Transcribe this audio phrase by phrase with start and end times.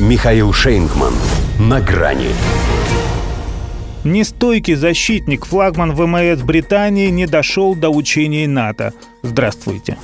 [0.00, 1.12] Михаил Шейнгман.
[1.58, 2.28] На грани.
[4.04, 8.92] Нестойкий защитник флагман ВМС Британии не дошел до учений НАТО.
[9.22, 9.98] Здравствуйте.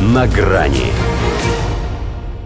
[0.00, 0.90] На грани.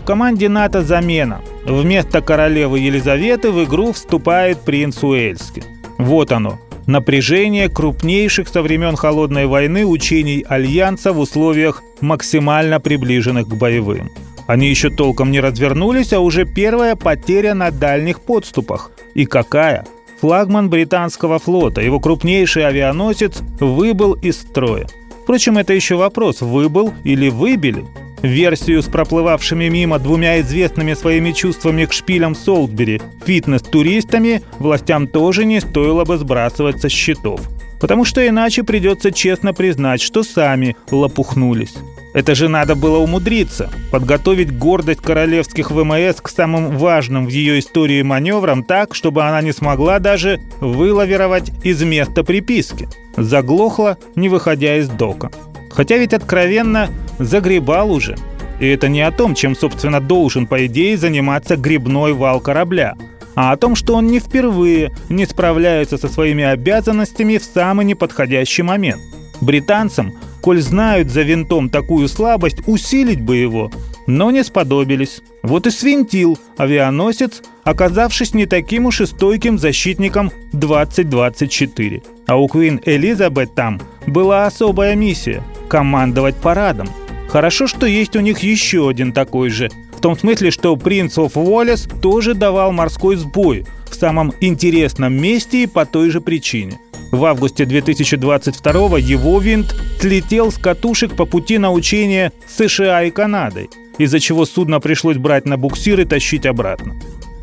[0.02, 1.40] В команде НАТО замена.
[1.64, 5.62] Вместо королевы Елизаветы в игру вступает принц Уэльский.
[5.96, 6.58] Вот оно.
[6.84, 14.10] Напряжение крупнейших со времен Холодной войны учений Альянса в условиях максимально приближенных к боевым.
[14.50, 18.90] Они еще толком не развернулись, а уже первая потеря на дальних подступах.
[19.14, 19.86] И какая?
[20.20, 24.88] Флагман британского флота, его крупнейший авианосец, выбыл из строя.
[25.22, 27.84] Впрочем, это еще вопрос, выбыл или выбили.
[28.22, 35.60] Версию с проплывавшими мимо двумя известными своими чувствами к шпилям Солсбери фитнес-туристами властям тоже не
[35.60, 37.40] стоило бы сбрасывать со счетов.
[37.80, 41.76] Потому что иначе придется честно признать, что сами лопухнулись.
[42.12, 48.02] Это же надо было умудриться, подготовить гордость королевских ВМС к самым важным в ее истории
[48.02, 52.88] маневрам так, чтобы она не смогла даже вылавировать из места приписки.
[53.16, 55.30] Заглохла, не выходя из дока.
[55.70, 58.16] Хотя ведь откровенно загребал уже.
[58.58, 62.94] И это не о том, чем, собственно, должен, по идее, заниматься грибной вал корабля,
[63.34, 68.62] а о том, что он не впервые не справляется со своими обязанностями в самый неподходящий
[68.62, 69.00] момент.
[69.40, 73.70] Британцам, коль знают за винтом такую слабость, усилить бы его,
[74.06, 75.20] но не сподобились.
[75.42, 82.02] Вот и свинтил авианосец, оказавшись не таким уж и стойким защитником 2024.
[82.26, 86.88] А у Квин Элизабет там была особая миссия– командовать парадом.
[87.28, 89.70] Хорошо, что есть у них еще один такой же.
[90.00, 95.64] В том смысле, что принц оф Уоллес тоже давал морской сбой в самом интересном месте
[95.64, 96.80] и по той же причине.
[97.12, 103.68] В августе 2022 его винт слетел с катушек по пути на учения США и Канадой,
[103.98, 106.94] из-за чего судно пришлось брать на буксир и тащить обратно.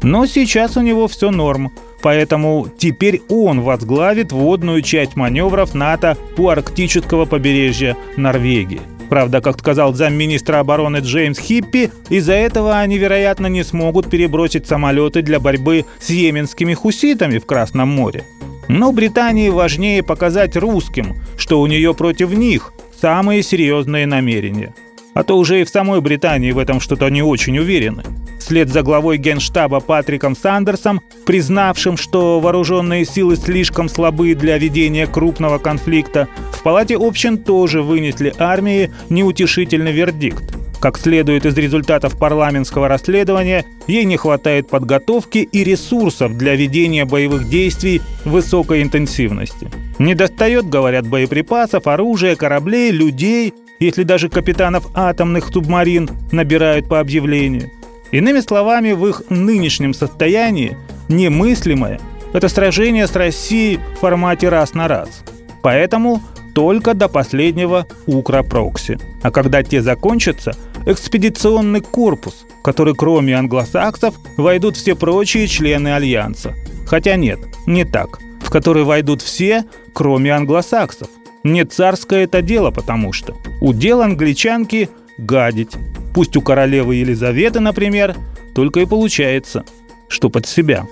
[0.02, 6.48] Но сейчас у него все норм, поэтому теперь он возглавит водную часть маневров НАТО у
[6.50, 8.82] арктического побережья Норвегии.
[9.10, 15.22] Правда, как сказал замминистра обороны Джеймс Хиппи, из-за этого они, вероятно, не смогут перебросить самолеты
[15.22, 18.24] для борьбы с йеменскими хуситами в Красном море.
[18.68, 24.74] Но Британии важнее показать русским, что у нее против них самые серьезные намерения.
[25.14, 28.04] А то уже и в самой Британии в этом что-то не очень уверены
[28.40, 35.58] вслед за главой генштаба Патриком Сандерсом, признавшим, что вооруженные силы слишком слабы для ведения крупного
[35.58, 40.58] конфликта, в Палате общин тоже вынесли армии неутешительный вердикт.
[40.80, 47.50] Как следует из результатов парламентского расследования, ей не хватает подготовки и ресурсов для ведения боевых
[47.50, 49.70] действий высокой интенсивности.
[49.98, 57.72] Не достает, говорят, боеприпасов, оружия, кораблей, людей, если даже капитанов атомных субмарин набирают по объявлению.
[58.12, 60.78] Иными словами, в их нынешнем состоянии
[61.10, 62.00] немыслимое–
[62.34, 65.24] это сражение с Россией в формате раз на раз.
[65.62, 66.22] Поэтому
[66.54, 68.98] только до последнего укропрокси.
[69.22, 76.56] А когда те закончатся, экспедиционный корпус, который кроме англосаксов войдут все прочие члены Альянса.
[76.88, 78.20] Хотя нет, не так.
[78.42, 81.10] В который войдут все, кроме англосаксов.
[81.44, 85.72] Не царское это дело, потому что удел англичанки– гадить.
[86.18, 88.16] Пусть у королевы Елизаветы, например,
[88.56, 89.66] только и получается,
[90.10, 90.88] что под себя.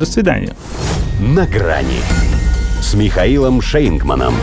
[0.00, 0.56] До свидания.
[1.20, 2.00] На грани
[2.82, 4.34] с Михаилом Шейнгманом.